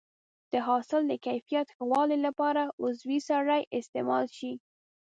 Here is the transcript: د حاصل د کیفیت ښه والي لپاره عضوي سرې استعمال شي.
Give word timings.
د 0.51 0.53
حاصل 0.67 1.01
د 1.07 1.13
کیفیت 1.25 1.67
ښه 1.75 1.83
والي 1.91 2.17
لپاره 2.27 2.61
عضوي 2.83 3.19
سرې 3.27 3.61
استعمال 3.79 4.25
شي. 4.37 4.53